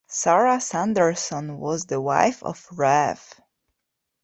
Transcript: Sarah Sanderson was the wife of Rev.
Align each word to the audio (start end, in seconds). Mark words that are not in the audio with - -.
Sarah 0.07 0.59
Sanderson 0.59 1.59
was 1.59 1.85
the 1.85 2.01
wife 2.01 2.41
of 2.41 2.65
Rev. 2.71 3.39